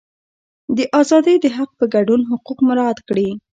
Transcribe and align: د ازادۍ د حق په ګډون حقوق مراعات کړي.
د 0.77 0.79
ازادۍ 1.01 1.35
د 1.43 1.45
حق 1.57 1.71
په 1.79 1.85
ګډون 1.93 2.21
حقوق 2.31 2.59
مراعات 2.67 2.99
کړي. 3.07 3.29